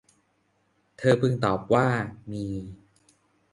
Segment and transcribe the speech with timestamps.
[0.97, 1.87] เธอพึงตอบว่า
[2.31, 2.45] มี